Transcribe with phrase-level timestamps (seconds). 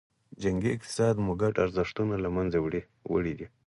[0.41, 2.57] جنګي اقتصاد مو ګډ ارزښتونه له منځه
[3.13, 3.47] وړي دي.